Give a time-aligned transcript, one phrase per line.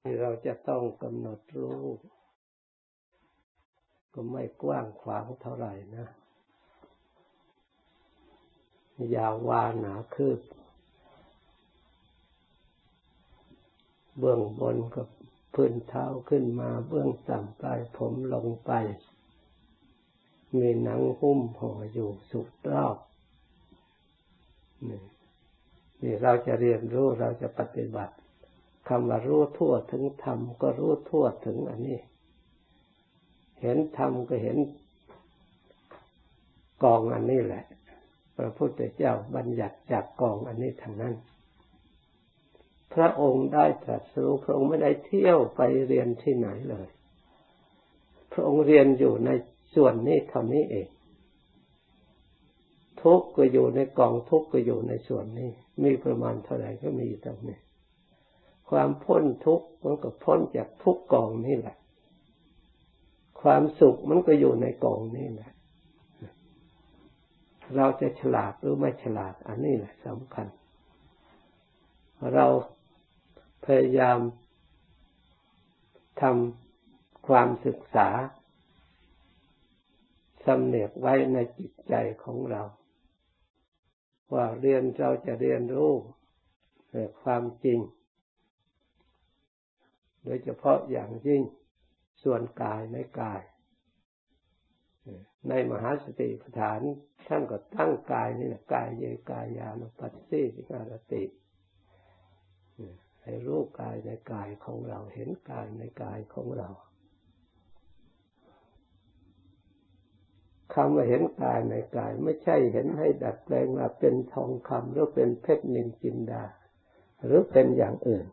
[0.00, 1.84] ที่เราจะต้องกำหนดรู้
[4.12, 6.06] ก็ไม่กว้างขวางเท่าไหร่นะ
[9.14, 10.40] ยาววาหนาคืบ
[14.18, 15.08] เบื้องบนกับ
[15.54, 18.70] พื้นเท้าขึ้นมาเบื้องต่ำปลายผมลงไป
[20.58, 22.96] มีหนังหุ้มห่ออยู่สุดรอบ
[24.88, 25.02] นี่
[26.02, 28.14] นี่เราจะเรียนรู้เราจะปฏิบัติ
[28.88, 31.98] คำว่ารู้ทั่วถึงธรรมก็รู้ทั่วถึงอันนี้
[33.60, 34.56] เห็นธรรมก็เห็น
[36.82, 37.64] กองอันนี้แหละ
[38.36, 41.14] พระพุทธเจ้าบัญญัติจากกองอันนี้ทั้งนั้น
[42.94, 46.88] พระองค์ได้ตรัสรู้พระองค์ไม่ได้เที่ยวไปเรียนที่ไหนเลย
[48.32, 49.30] พระองค์เรียนอยู่ใน
[49.74, 50.88] ส่วนนี้เท่านี้เอง
[53.02, 55.50] ทุกก็อยู่ในกองทุกก็อยู่ในส่วนนี้
[55.82, 57.58] มีประมาณเท่าไหร่ก็มีตรงนี้
[58.70, 61.76] ความพ้นทุกข์มันก็พ้นจากทุกกองนี่แหละ
[63.42, 65.50] ความสุขมันก็อยู่ในกองนี่แหละ
[67.76, 70.46] เราจะฉลาดหรือไม่ฉลาด อันนี้แหละสำคัญ
[72.34, 72.46] เรา
[73.64, 74.18] พยายาม
[76.20, 78.08] ทำความศึกษา
[80.44, 82.62] สำเนียกไว้ในจิตใจของเรา
[84.34, 85.92] ว่าเรียนเราจะเรียนรู้
[87.22, 87.78] ความจริง
[90.24, 91.42] โดยเฉพาะอย่างยิ่ง
[92.22, 93.42] ส่วนกายในกาย
[95.48, 96.80] ในมหาสติปัฏฐาน
[97.28, 101.24] ท่านก็ตั้งกายนี่แหละกายเยกายานุปัสสิสิการติ
[103.22, 106.68] ให้รู้กายในกายของเราเห็นกายในกายของเรา
[110.74, 116.44] คำว่าเห็นกายในกาย ไม่ใช่เห็นให้ดัดแปลงว่าเป็นทองคำหรือเป็นเพชรนินจินดา
[117.24, 118.26] หรือเป็นอย่างอื่น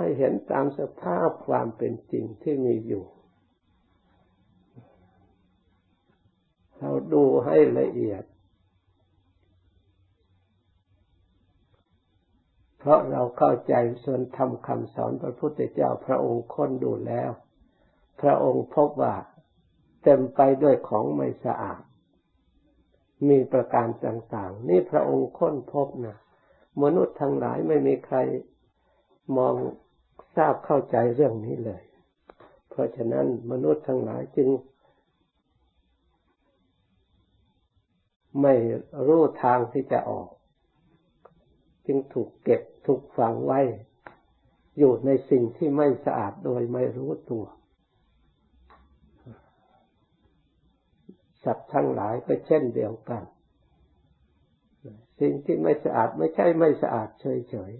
[0.00, 3.04] ให้เห็นตามสภาพความเป็นจริงที่มีอยู่
[6.78, 8.24] เราดูให้ละเอียด
[12.78, 13.74] เพราะเราเข้าใจ
[14.04, 17.30] ส่วนธรรมคำสอนพระพุทธเจ้าพระองค์ค้นดูแล้ว
[18.20, 19.14] พระองค์พบว่า
[20.02, 21.82] เต็มไปด้วยของไม่สะอาด
[23.28, 26.16] มีประการต่างๆ นี่พระองค์ค้นพบนะ
[26.82, 28.16] มนุษย์ทั้งหลายไม่มีใคร
[29.36, 29.54] มอง
[30.36, 31.82] ทราบเข้าใจเรื่องนี้เลย
[32.70, 34.48] เพราะฉะนั้นมนุษย์ทั้งหลายจึง
[38.42, 38.54] ไม่
[39.06, 40.28] รู้ทางที่จะออก
[41.86, 43.60] จึงถูกเก็บถูกฝังไว้
[44.78, 47.44] อยู่ในสิ่งที่ไม่สะอาดโดยไม่รู้ตัว
[51.44, 53.22] สัตว์ทั้งหลายก็เช่นเดียวกัน
[55.20, 57.72] สิ่งที่ไม่สะอาดไม่ใช่ไม่สะอาดเฉย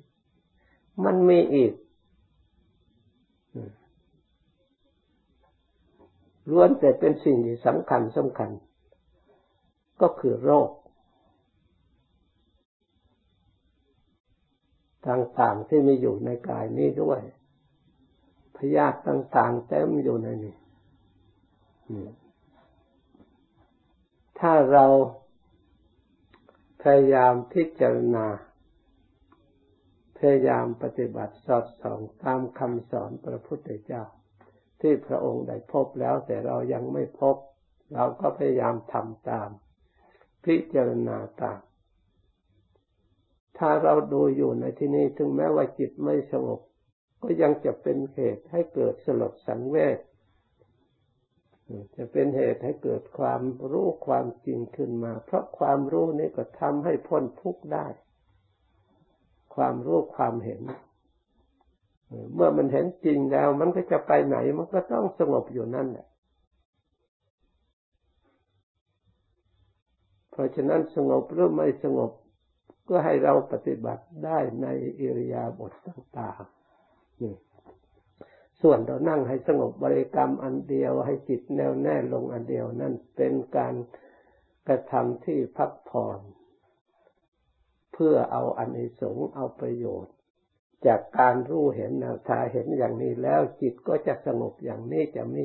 [0.49, 1.73] ๆ มันมีอีก
[6.51, 8.51] ล้วนแต่เป็นสิ่งที่สำคัญสำคัญ
[10.01, 10.71] ก็คือโรค
[15.09, 17.21] ต่างๆที่มีอยู่ในกายนี้ด้วย
[18.57, 20.57] พยาธิต่างๆเต็มอยู่ในนี้
[24.39, 24.87] ถ้าเรา
[26.83, 28.27] พยายามพิจารณา
[30.21, 34.03] พยายามปฏิบัติสอดส่องตามคำสอนพระพุทธเจ้า
[34.81, 37.37] ที่พระองค์ได้พบแล้วแต่เรายังไม่พบ
[37.95, 39.51] เราก็พยายามทำตาม
[40.45, 41.61] พิจารณาตาม
[43.59, 46.61] ถ้าเราดูอยู่ในที่นี้ถึงแม้ว่าจิตไม่สงบ
[47.23, 49.99] ก็ยังจะเป็นเหตุให้เกิดสลดสังเวช
[51.97, 57.87] จะเป็นเหตุให้เกิดความรู้ความจริงขึ้นมา เพราะความรู้นี้ก็ทำให้พ้นทุกข์ได้
[59.55, 60.63] ความรู้ความเห็น
[62.35, 66.07] เมื่อมันเห็นจริงแล้ว มันก็จะไปไหน มันก็ต้องสงบอยู่นั่นแหละ
[70.31, 72.11] เพราะฉะนั้นสงบหรือไม่สงบ
[72.89, 74.67] ก็ให้เราปฏิบัติได้ใน
[75.01, 77.35] อิริยาบถต่างๆนี่
[78.63, 83.75] ส่วนเรานั่งให้สงบบริกรรมอันเดียวให้จิตแน่วแน่ลงอันเดียวนั่นเป็นการ
[84.69, 86.21] กระทำที่พักผ่อน
[88.05, 88.71] พื่อเอาอัน
[89.01, 90.15] สงเอาประโยชน์
[90.87, 95.45] จากการรู้เห็นนะถ้าเห็นอย่างนี้แล้วจิตก็จะสงบอย่างนี้จะมี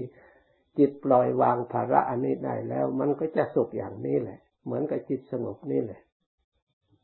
[0.77, 6.01] จิตปล่อยวางภาระอันนี้ได้แล้ว มันก็จะสุขอย่างนี้แหละ เหมือนกับจิตสงบนี่แหละ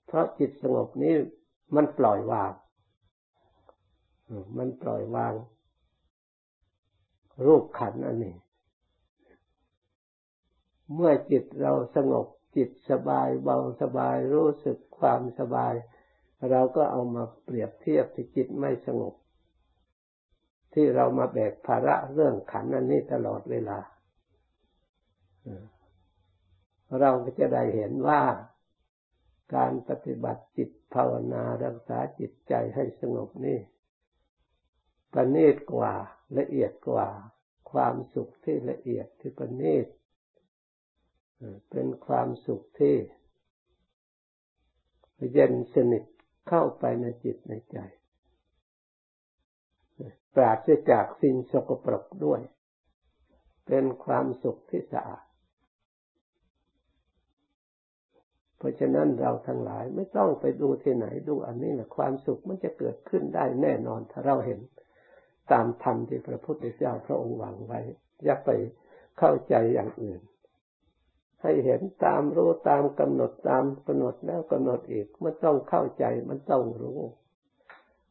[0.08, 1.14] เพราะจิตสงบนี้
[1.76, 2.52] มันปล่อยวาง
[4.58, 5.34] มันปล่อยวาง
[7.46, 8.36] รูปขันอันนี้
[10.96, 15.74] เมื่อจิตเราสงบ จิตสบายเบาสบายรู้สึกความสบาย
[16.50, 19.14] เราก็เอามาเปรียบเทียบที่จิตไม่สงบ
[20.74, 23.80] ที่เรามาแบกภาระเรื่องขันนันนี้ตลอดเวลา
[27.00, 28.22] เราก็จะได้เห็นว่า
[29.56, 33.60] การปฏิบัติจิตภาวนารักษาจิตใจให้สงบนี่
[35.12, 35.94] ประณีตกว่า
[36.38, 37.08] ละเอียดกว่า
[37.72, 39.88] ความสุขที่ละเอียดที่ประณีต
[41.70, 42.96] เป็นความสุขที่
[45.34, 46.04] เย็นสนิท
[46.50, 47.78] เข้าไปในจิตในใจ
[50.36, 52.42] ปราศจากสิ่งสกปรกด้วย
[53.68, 55.26] เป็นความสุขที่สะอาด
[58.58, 64.60] เพราะฉะนั้นเราทั้งหลายไม่ต้องไปดูที่ไหนดูอันนี้แหละความสุขมันจะเกิดขึ้นได้แน่นอน ถ้าเราเห็น
[65.52, 67.80] ตามธรรมที่พระพุทธเจ้าพระองค์หวังไว้
[68.24, 68.50] อย่าไป
[69.20, 70.22] เข้าใจอย่างอื่น
[71.42, 77.00] ให้เห็นตามรู้ตามกำหนดตามกำหนดแล้วกำหนดอีก มันต้องเข้าใจมันต้องรู้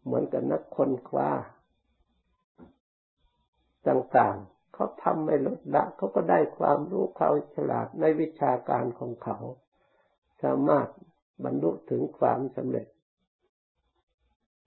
[0.05, 1.31] เหมือนกับนักคนคว้า
[3.89, 9.39] ต่างๆ เขาทำไม่ลดละเขาก็ได้ความรู้เขามฉลาดในวิชาการของเขา
[10.43, 10.89] สามารถ
[11.45, 12.87] บรรลุถึงความสำเร็จ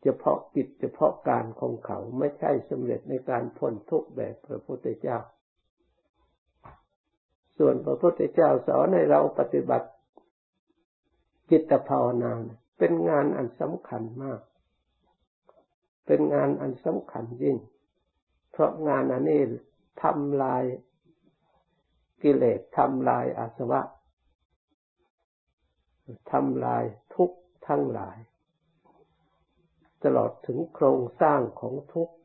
[0.02, 5.18] เฉพาะกิจเฉพาะการของเขาไม่ใช่สำเร็จในการพ้นทุกข์แบบพระพุทธเจ้า
[7.66, 9.88] ส่วนพระพุทธเจ้าสอนให้เราปฏิบัติ
[11.50, 12.34] จิตภาวนา
[12.78, 14.42] เป็นงานอันสำคัญมาก
[16.06, 17.58] เป็นงานอันสำคัญยิ่ง
[18.52, 19.42] เพราะงานอันนี้
[20.04, 20.64] ทำลาย
[22.24, 23.82] กิเลสทำลายอาสวะ
[26.32, 26.84] ทำลาย
[27.16, 28.18] ทุกข์ทั้งหลาย
[30.04, 32.16] ตลอดถึงโครงสร้างของทุกข์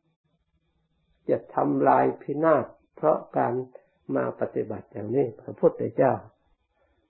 [1.29, 3.55] จะทำลายพินาศเพราะการ
[4.17, 6.15] มาปฏิบัติอย่างนี้พระพุทธเจ้า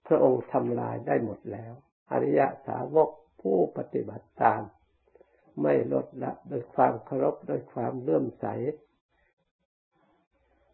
[0.07, 1.73] พระองค์ทำลายได้หมดแล้ว
[2.13, 3.11] อริยสาวก
[3.41, 4.63] ผู้ปฏิบัติตาม
[5.63, 8.47] ไม่ลดละโดยความเคารพโดยความเลื่อมใส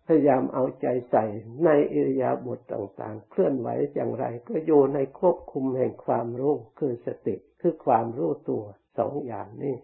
[0.07, 1.25] พยายามเอาใจใส่
[1.65, 8.65] ในอิริยาบถต่างๆ เคลื่อนไหวอย่างไร ก็อยู่ในควบคุมแห่งความรู้คือสติคือความรู้ตัว
[8.99, 9.77] สองอย่างนี้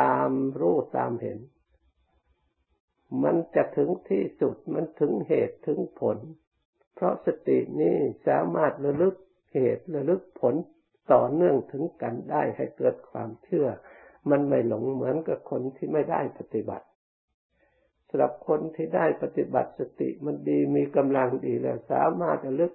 [0.00, 0.30] ตาม
[0.60, 1.38] รู้ตามเห็น
[3.22, 6.18] มันจะถึงที่สุดมันถึงเหตุถึงผล
[6.94, 9.14] เพราะสตินี้สามารถระลึก
[9.52, 10.54] เหตุระลึกผล
[11.12, 13.68] ต่อเนื่องถึงกันได้ให้เกิดความเชื่อ
[14.30, 16.86] มันไม่หลงเหมือนกับคนที่ไม่ได้ปฏิบัติ
[18.08, 22.72] สำหรับคนที่ได้ปฏิบัติสติมันดีมีกำลังดีแล้วสามารถระลึก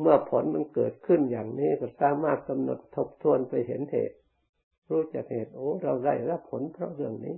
[0.00, 4.16] เมื่อผลมันเกิดขึ้นอย่างนี้ก็สามารถกำหนดทบทวนไปเห็นเหตุ
[4.90, 7.34] รู้จักเหตุโอ้เราได้รับผลเพราะเรื่องนี้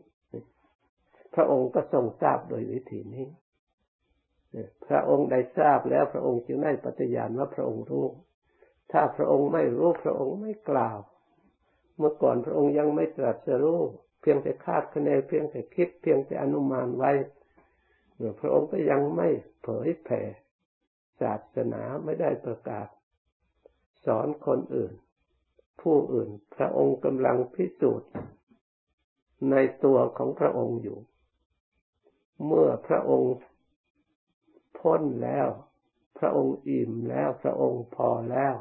[1.35, 3.27] พระองค์ก็ทรงทราบโดยวิธีนี้
[4.87, 8.07] พระองค์ได้ทราบแล้วพระองค์จึงได้ปฏิญาณว่าพระองค์รู้
[8.93, 10.99] ถ้าพระองค์ไม่รู้พระองค์ไม่กล่าว
[11.99, 13.81] เมื่อก่อนพระองค์ยังไม่ตรัสรู้
[14.21, 17.13] เพียงแต่คาดคะเนเพียงแต่คิด เพียงแต่อนุมานไว้
[18.41, 19.29] พระองค์ก็ยังไม่
[19.63, 20.23] เผยแผ่
[21.21, 22.89] ศาสนาไม่ได้ประกาศ
[24.05, 24.93] สอนคนอื่น
[25.83, 28.11] ผู้อื่นพระองค์กำลังพิสูจน์
[29.51, 30.99] ในตัวของพระองค์อยู่
[32.47, 33.35] เมื่อพระองค์
[34.79, 35.49] พ้นแล้ว
[36.19, 38.55] พระองค์อิ่มแล้ว พระองค์พอแล้ว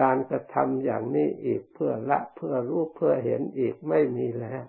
[0.00, 4.64] การกระทำอย่างนี้อีกเพื่อละเพื่อรู้เพื่อเห็นอีกไม่มีแล้ว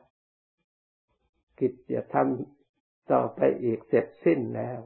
[1.59, 4.79] กิจจะทำต่อไปอีกเสร็จสิ้นแล้ว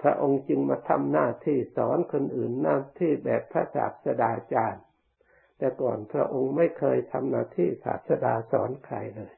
[0.00, 4.84] พระองค์จึงมาทำหน้าที่สอนคนอื่นหน้าที่แบบพระศาสดาจารย์
[5.60, 9.32] แต่ก่อนพระองค์ไม่เคยทำหน้าที่ศาสดาสอนใครเลย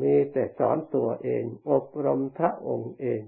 [0.00, 3.22] มีแต่สอนตัวเอง อบรมพระองค์เอง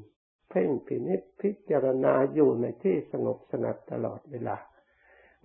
[0.49, 4.57] เพ่งพินิจพิจารณาอยู่ในที่สงบสงัดตลอดเวลา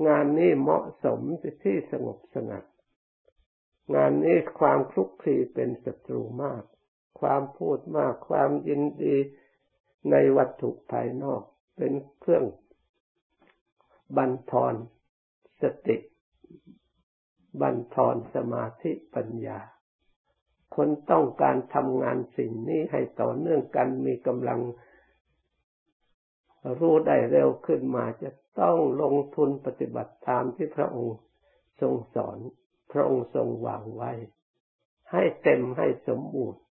[0.07, 1.19] งานนี้เหมาะสม
[1.63, 2.63] ที่สงบสงัด
[3.95, 6.63] งานนี้ความคลุกคลีเป็นศัตรูมาก
[7.19, 9.15] ความพูดมาก ความยินดี
[10.11, 11.41] ในวัตถุภายนอก
[11.77, 12.45] เป็นเครื่อง
[14.17, 14.75] บันทอน
[15.61, 15.97] สติ
[17.61, 19.59] บันทอนสมาธิปัญญา
[20.75, 24.59] คนต้องการทำงานสิ่งนี้ให้ต่อเนื่องกันมีกำลัง
[26.79, 31.17] รู้ได้เร็วขึ้นมาจะต้องลงทุนปฏิบัติตามที่พระองค์
[31.81, 32.37] ทรงสอน
[32.91, 34.11] พระองค์ทรงวางไว้
[35.11, 36.61] ให้เต็มให้สมบูรณ์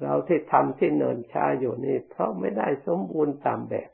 [0.00, 3.90] เราที่ทำที่เนินช้าอยู่นี่เพราะไม่ได้สมบูรณ์ตามแบบ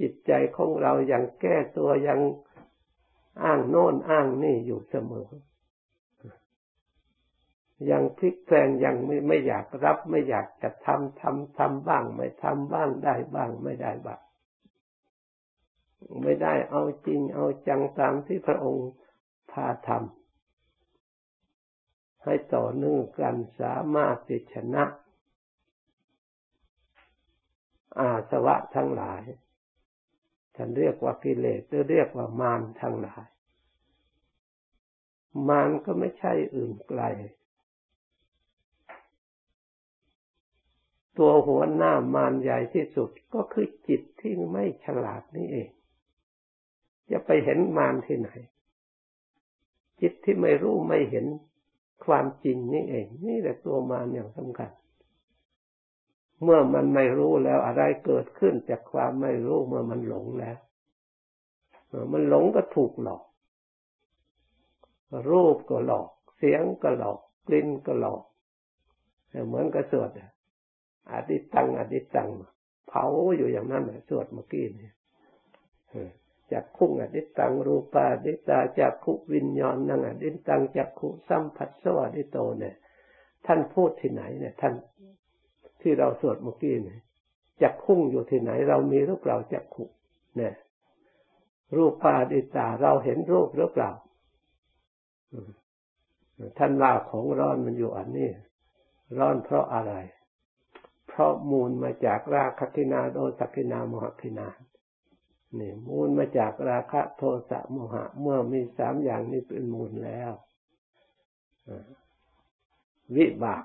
[0.00, 2.20] จิตใจของเรายังแก้ตัวยัง
[3.42, 5.28] อ้างโน่นอ้างนี่อยู่เสมอ
[7.90, 14.20] ยังพลิกแปลงยังไม่ไม่อยากรับ ไม่อยากจะทำทำทำบ้าง ไม่ทำบ้างได้บ้าง ไม่ได้บ้าง
[16.22, 18.88] ไม่ได้เอาจริงเอาจังตามที่พระองค์
[19.50, 20.00] พาทำ
[22.24, 24.84] ให้ต่อเนื่องกันสามารถติชนะ
[27.98, 29.22] อาสวะทั้งหลาย
[30.54, 33.24] ท่านเรียกว่ากิเลสหรือเรียกว่ามารทั้งหลาย
[35.48, 37.02] มารก็ไม่ใช่อื่นไกล
[41.18, 45.70] ตัวหัวหน้ามารใหญ่ที่สุดก็คือจิตที่ไม่ฉลาดนี่เอง
[47.10, 48.30] จะไปเห็นมารที่ไหน
[50.00, 51.26] จิตที่ไม่รู้ไม่เห็น
[52.04, 54.70] ความจริงนี่เอง นี่แหละตัวมารอย่างสำคัญ
[56.42, 60.58] เมื่อมันไม่รู้แล้วอะไรเกิดขึ้นจากความไม่รู้เมื่อมันหลงแล้ว
[62.12, 63.22] มันหลงก็ถูกหลอก
[65.30, 68.22] รูปก็หลอก เสียงก็หลอก กลิ่นก็หลอก
[69.46, 70.10] เหมือนกับสวด
[71.10, 72.28] อดิตังอดิตัง
[72.88, 73.04] เผา
[73.36, 74.90] อยู่อย่างนั้นสวดเมื่อกี้นี่
[76.52, 82.74] จักขุงอดิตังรูปาดิตาจักขุวิญญาณนังอดิตังจักขุสัมผัสสวัสดิโตเนี่ย
[83.46, 84.74] ท่านพูดที่ไหนเนี่ย ท่าน
[85.82, 87.00] ที่เราสวดเมื่อกี้เนี่ย
[87.62, 89.84] จักขุงอยู่ที่ไหน เรามีหรือเปล่าจักขุ
[90.36, 90.54] เนี่ย
[91.76, 93.90] รูปปาดิตาเราเห็นรูปหรือเปล่า
[96.58, 98.30] ท่านว่าของร้อนมันอยู่อันนี้
[99.18, 99.94] ร้อนเพราะอะไร
[101.08, 104.48] เพราะมูลมาจากราคคินาโดสักินาโมหคินา
[105.58, 110.32] นี่มูลมาจากราคะโทสะโมหะ เมื่อมีสามอย่างนี้เป็นมูลแล้ว
[113.16, 113.64] วิบาก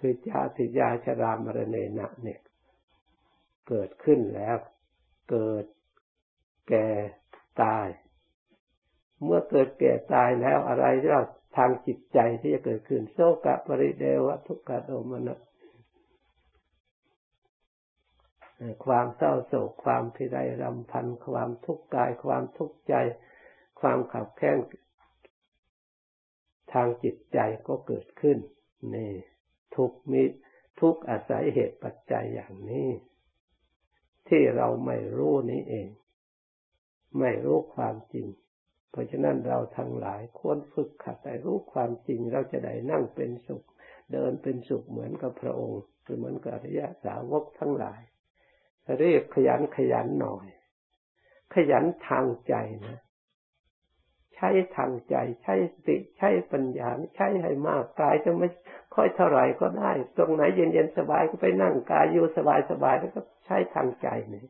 [0.00, 2.40] คือชาติยาชรามรเนนะเนี่ย
[3.68, 4.56] เกิดขึ้นแล้ว
[5.30, 5.64] เกิด
[6.68, 6.88] แก่
[7.62, 7.86] ตาย
[9.22, 11.22] เมื่อเกิดแก่ตายแล้วอะไรเรา
[11.56, 15.40] ทางจิตใจที่จะเกิดขึ้นโศกะปริเดวะทุกขโดมนะ
[18.84, 22.94] ความเศร้าโศกความพิไรรำพัน ความทุกข์กาย ความทุกข์ใจ
[23.80, 24.58] ความขับแค้น
[26.72, 27.38] ทางจิตใจ
[27.68, 28.38] ก็เกิดขึ้น
[28.94, 29.12] นี่
[29.76, 30.22] ทุกมิ
[30.80, 32.88] ทุกอาศัยเหตุปัจจัยอย่างนี้
[34.28, 35.88] ที่เราไม่รู้นี้เอง
[37.18, 38.26] ไม่รู้ความจริง
[38.90, 43.64] เพราะฉะนั้นเราทั้งหลายควรฝึกขัดแต่รู้ความจริงเราจะได้นั่งเป็นสุข
[44.12, 48.00] เดินเป็นสุขเหมือนกับพระองค์หรือเหมือนกับอริยสาวกทั้งหลาย
[49.00, 50.46] เรียกขยันขยันหน่อย
[51.54, 52.54] ขยันทางใจ
[52.86, 52.98] นะ
[54.42, 58.48] ใช้ทางใจ ใช้สติใช้ปัญญาใช้ให้มากกายจะไม่
[58.94, 62.38] ค่อยเท่าไหร่ก็ได้ ตรงไหนเย็นๆสบายก็ไปนั่งกายอยู่ส
[62.82, 64.44] บายๆแล้วก็ใช้ทางใจนี่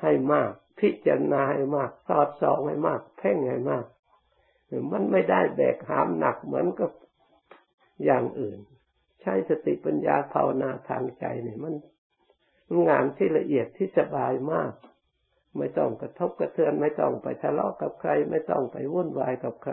[0.00, 3.84] ให้มาก พิจารณาให้มาก สอดส่องให้มาก เพ่งให้มาก
[4.92, 6.90] มันไม่ได้แบกหามหนักเหมือนกับ
[8.04, 8.58] อย่างอื่น
[9.22, 11.74] ใช้สติปัญญาภาวนาทางใจเนี่ยมัน
[12.88, 14.72] งานที่ละเอียดที่สบายมาก
[15.58, 19.72] ไม่ต้องกระทบกระเทือนไม่ต้องไปทะเลาะกับใคร ไม่ต้องไปวุ่นวายกับใคร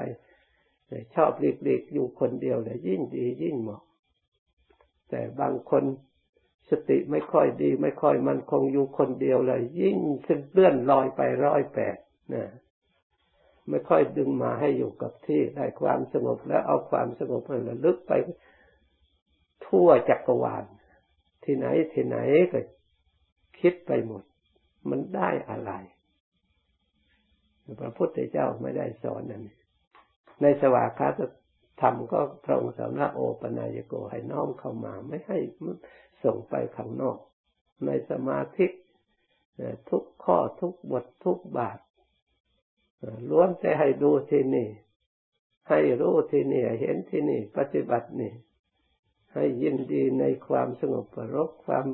[1.16, 3.82] ชอบหลีกๆอยู่คนเดียวเลยยิ่งดียิ่งเหมาะ
[5.10, 5.84] แต่บางคน
[6.70, 11.98] สติไม่ค่อยดี ไม่ค่อยมันคงอยู่คนเดียวเลย ยิ่งขึ้นเลื่อนลอยไปร้อยแปด
[12.34, 12.46] นะ
[13.70, 18.14] ไม่ค่อยดึงมาให้อยู่กับที่ได้ความสงบแล้วเอาความสงบให้ระลึกไป
[19.66, 20.64] ทั่วจักรวาล
[21.44, 22.18] ที่ไหนที่ไหน
[22.54, 22.60] ก็
[23.60, 24.24] คิดไปหมด
[24.90, 25.72] มันได้อะไร
[27.82, 29.44] พระพุทธเจ้าไม่ได้สอนนั่น
[30.42, 31.20] ในสวากาศ
[31.82, 35.40] ธรรมก็พระองค์สอนว่าโอปนายโกให้น้อมเข้ามาไม่ให้
[36.24, 37.18] ส่งไปข้างนอก
[37.86, 38.68] ในสมาธิ
[39.90, 41.80] ทุกข้อทุกบททุกบาท
[43.30, 44.70] ล้วนแต่ให้ดูที่นี่
[45.70, 48.34] ให้รู้ที่นี่ เห็นที่นี่ ปฏิบัตินี่
[49.34, 51.86] ให้ยินดีในความสงบประรบความ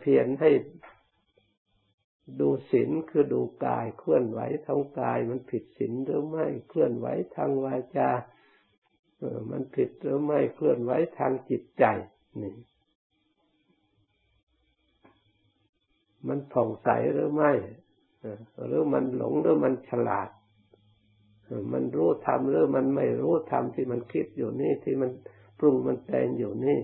[0.00, 0.50] เพียรให้
[2.40, 8.10] ดูศีลคือดูกายเคลื่อนไหวทางกายมันผิดศีลหรือไม่เคลื่อนไหวทางวาจา
[9.18, 11.84] เออมันผิดหรือไม่เคลื่อนไหวทางจิตใจ
[12.42, 12.54] นี่
[16.28, 17.52] มันผ่องใสหรือไม่
[18.66, 20.28] หรือมันหลงหรือมันฉลาด
[21.72, 25.10] มันรู้ทำหรือมันไม่รู้ทำที่มันคิดอยู่นี่ที่มัน
[25.58, 26.78] ปรุงมันแต่งอยู่นี่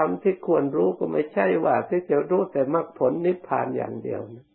[0.00, 4.46] ทำที่ควรรู้ก็ไม่ใช่ว่าที่จะรู้แต่มรรคผลนิพพานอย่างเดียวนะ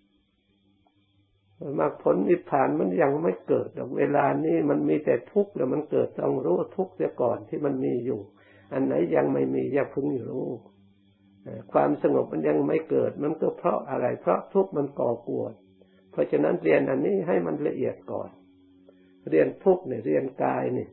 [1.80, 8.20] มรรคผลนิพพานมันยังไม่เกิดเวลานี้มันมีแต่ทุกข์แล้วมันเกิดต้องรู้ทุกข์เสียก่อนที่มันมีอยู่
[8.74, 10.48] อันไหนยังไม่มีอย่าพึ่งรู้
[11.72, 15.54] ความสงบมันยังไม่เกิด มันก็เพราะอะไร เพราะทุกข์มันก่อกวน
[16.12, 18.30] เพราะฉะนั้นเรียนอันนี้ให้มันละเอียดก่อน
[19.30, 20.90] เรียนทุกข์เนี่ยเรียนกายเนี่ย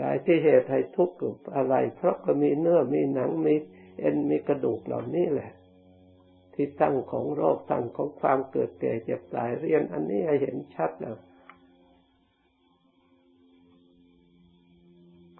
[0.00, 1.16] กายที่เหตุให้ทุกข์
[1.56, 3.54] อะไร เพราะก็มีเนื้อมีหนังมี
[4.00, 5.50] เอ็นมีกระดูกเหล่านี้แหละ
[6.54, 11.16] ที่ตั้งของโรคตั้งของความเกิดแก่เจ็บตายเรียน อันนี้ให้เห็นชัดแล้ว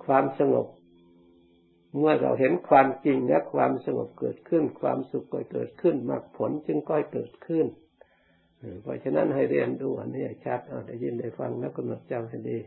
[0.04, 0.66] ความสงบ
[1.98, 7.66] เมื่อเราเห็นความจริงและความสงบเกิดขึ้น ความสุขก็เกิดขึ้นมรรคผลจึงก็เกิดขึ้น
[8.82, 12.58] เพราะฉะนั้นให้เรียนดูอันนี้ชัดเอาได้ยินได้ฟังแล้วกำหนดจำให้ดี